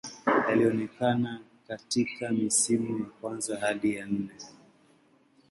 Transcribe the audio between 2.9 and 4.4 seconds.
ya kwanza hadi minne.